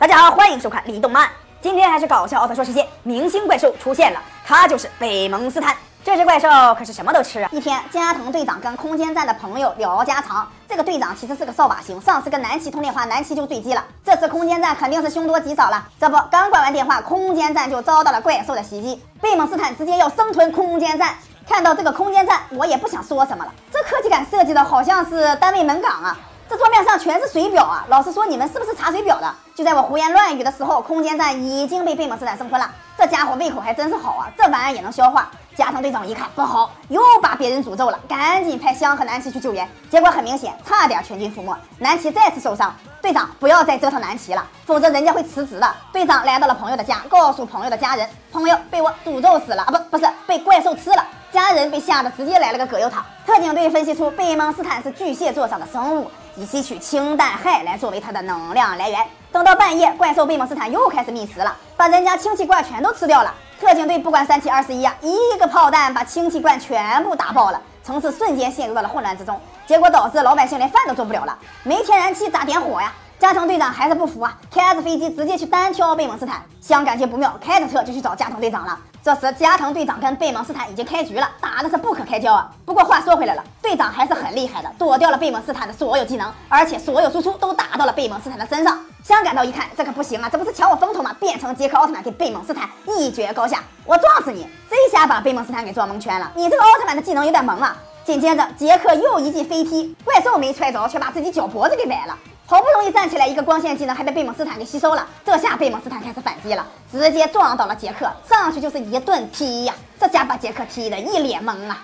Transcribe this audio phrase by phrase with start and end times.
[0.00, 1.28] 大家好，欢迎收看李动漫。
[1.60, 5.76] 今天还是搞笑奥特说世界，明星怪兽出现了，他就是贝蒙斯坦。
[6.02, 7.50] 这只怪兽可是什么都吃啊！
[7.52, 10.50] 一天，加藤队长跟空间站的朋友聊家常。
[10.66, 13.84] 这个队长其实是个扫把星，上次跟南七通电话，南七就坠机了。
[14.02, 15.86] 这次空间站肯定是凶多吉少了。
[16.00, 19.02] 这不，刚挂完电话，空间站就遭到了怪兽的袭击。
[19.20, 21.14] 贝蒙斯坦直接要生吞空间站。
[21.46, 23.52] 看到这个空间站，我也不想说什么了。
[23.70, 26.16] 这科技感设计的好像是单位门岗啊。
[26.50, 27.86] 这桌面上全是水表啊！
[27.88, 29.34] 老师说，你们是不是查水表的？
[29.54, 32.68] 就在我胡言乱语的时候，空间站已经被贝蒙斯坦生吞了。
[32.98, 35.30] 这家伙胃口还真是好啊，这玩意也能消化。
[35.54, 39.68] 加藤队长一看不好，又把别人诅咒了，赶紧派香和南齐去救援。
[39.88, 42.74] 结果很明显，差点全军覆没，南齐再次受伤。
[43.00, 45.72] 队长不要再折腾南齐了，否则人家会辞职的。
[45.92, 49.70] 队长来到了朋友的家，告诉朋友的家人，朋友被我诅咒死了啊！
[49.70, 51.06] 不，不是被怪兽吃了。
[51.30, 53.06] 家人被吓得直接来了个葛优躺。
[53.24, 56.10] 特警队分析出贝蒙斯坦是巨蟹座上的生物。
[56.36, 59.06] 以吸取氢氮氦来作为它的能量来源。
[59.32, 63.32] 等到半夜，怪兽贝蒙斯坦又开始觅食了，把人家氢气罐全都吃掉了。
[63.60, 69.38] 特警队不管三七二十一啊，一个炮弹把氢气罐全部打爆了，城市瞬间陷入到了混乱之中。
[69.66, 72.92] 结果导致老百姓连饭都做不了了，没天然气咋点火呀？
[73.18, 76.42] 加藤队长还是不服啊，开着飞机直接去单挑贝蒙斯坦。
[76.60, 78.78] 香感觉不妙，开着车就去找加藤队长了。
[79.02, 82.50] 这时，加藤队长跟贝蒙斯坦已经开局了，打的是不可开交啊。
[82.66, 88.78] 不过话说回来了，队长还是很厉害的，躲掉了贝蒙斯坦的所有技能，而且所有输出都打到了贝蒙斯坦的身上。
[89.02, 91.16] 香感到一看，这可不行啊，这不是抢我风头吗？
[91.18, 94.46] 变成杰克奥特曼给贝蒙斯坦一决高下，我撞死你！
[94.68, 96.30] 这下把贝蒙斯坦给撞蒙圈了。
[96.34, 97.74] 你这个奥特曼的技能有点萌啊。
[98.04, 102.14] 紧接着，杰克又一记飞踢，怪兽没踹着，却把自己脚脖子给崴了。
[102.50, 105.06] 好不容易站起来，一个光线技能还被贝蒙斯坦给吸收了。
[105.24, 109.74] 这下贝蒙斯坦开始反击了，直接撞倒了杰克，上去就是一顿踢呀！
[110.00, 111.78] 这家把杰克踢得一脸懵啊！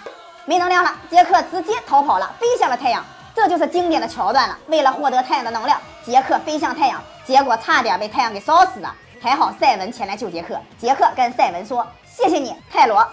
[0.45, 3.05] 没能量了，杰克直接逃跑了，飞向了太阳。
[3.33, 4.59] 这就是经典的桥段了。
[4.67, 8.93] 为了获得太阳的能量，杰克飞向太阳，结果差点被太阳给烧死了。
[9.23, 10.59] 还好赛文前来救杰克。
[10.77, 13.07] 杰克跟赛文说：“谢谢你，泰罗。”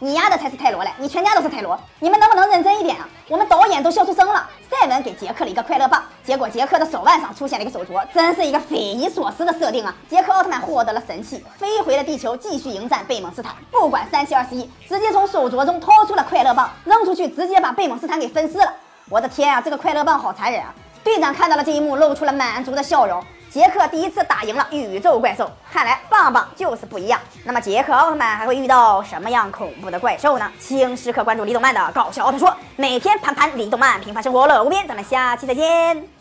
[0.00, 0.90] 你丫的才是泰罗嘞！
[0.98, 3.08] 你全家都是泰罗，你们能不能认真一点啊？
[3.28, 4.46] 我们导演都笑出声了。
[4.68, 9.94] 赛文给杰克了一个快乐棒，结果杰克的手腕上出现了一个手镯，真是一个匪夷所思的设定啊！
[10.08, 13.54] 杰克奥特曼获得了神器，飞回了地球，继续迎战贝蒙斯坦。
[13.70, 18.72] 不管三七二十一，直接从手镯中掏出了快乐棒，扔出去，直接把贝蒙斯坦给分尸了。
[19.10, 20.74] 我的天啊，这个快乐棒好残忍啊！
[21.04, 23.22] 队长看到了这一幕，露出了满足的笑容。
[23.50, 27.20] 杰克第一次打赢了宇宙怪兽，看来棒棒就是不一样。
[27.44, 30.50] 那么杰克奥特曼还会遇到什么样恐怖的怪兽呢？
[30.58, 34.88] 请时刻关注李动漫的搞笑奥特说，每天盘盘李动漫，平凡生活乐无边。
[34.88, 36.13] 咱们下期再见。